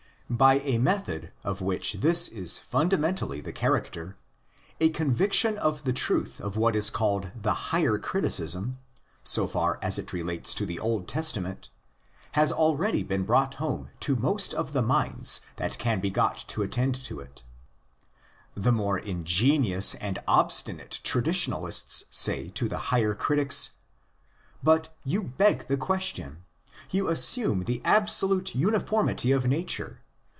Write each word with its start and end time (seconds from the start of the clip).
By 0.31 0.59
a 0.59 0.77
method 0.77 1.33
of 1.43 1.59
which 1.61 1.95
this 1.95 2.29
is 2.29 2.57
fundamentally 2.57 3.41
the 3.41 3.51
character, 3.51 4.15
a 4.79 4.87
conviction 4.87 5.57
of 5.57 5.83
the 5.83 5.91
truth 5.91 6.39
of 6.39 6.55
what 6.55 6.73
is 6.73 6.89
called 6.89 7.33
the 7.35 7.53
higher 7.53 7.97
criticism, 7.97 8.79
so 9.25 9.45
far 9.45 9.77
as 9.81 9.99
it 9.99 10.13
relates 10.13 10.53
to 10.53 10.65
the 10.65 10.79
Old 10.79 11.09
Testament, 11.09 11.69
has 12.31 12.49
already 12.49 13.03
been 13.03 13.23
brought 13.25 13.55
home 13.55 13.89
to 13.99 14.15
most 14.15 14.53
of 14.53 14.71
the 14.71 14.81
minds 14.81 15.41
that 15.57 15.77
can 15.77 15.99
be 15.99 16.09
got 16.09 16.37
to 16.47 16.61
attend 16.61 16.95
toit.' 17.03 17.43
But,"' 18.53 18.63
the 18.63 18.71
more 18.71 18.97
ingenious 18.97 19.95
and 19.95 20.17
obstinate 20.29 21.01
traditionalists 21.03 22.05
say 22.09 22.47
to 22.51 22.69
the 22.69 22.77
higher 22.87 23.15
critics,'' 23.15 23.71
you 25.03 25.23
beg 25.23 25.67
the 25.67 25.75
question. 25.75 26.45
You 26.89 27.09
assume 27.09 27.63
the 27.63 27.81
absolute 27.83 28.55
uniformity 28.55 29.33
of 29.33 29.45
nature. 29.45 29.97